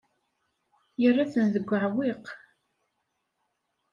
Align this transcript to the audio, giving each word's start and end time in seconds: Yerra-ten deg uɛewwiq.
Yerra-ten 1.01 1.45
deg 1.53 1.67
uɛewwiq. 1.75 2.25